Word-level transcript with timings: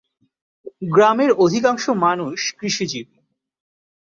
গ্রামের 0.91 1.31
অধিকাংশ 1.35 1.83
মানুষ 2.01 2.37
কৃষিজীবী। 2.59 3.17